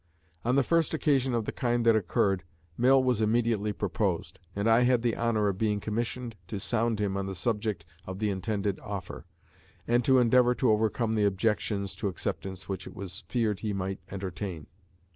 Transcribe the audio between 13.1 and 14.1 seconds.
feared he might